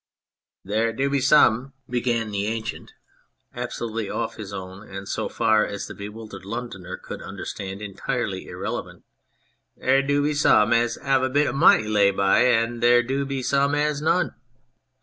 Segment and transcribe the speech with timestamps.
[0.71, 2.91] "There do be zome," began the Ancient,
[3.55, 8.47] abso lutely off his own, and, so far as the bewildered Londoner could understand, entirely
[8.47, 9.03] irrelevantly
[9.77, 13.27] "there do be zome as ave a bit of money lay by, an' there do
[13.27, 14.33] be zome as as none.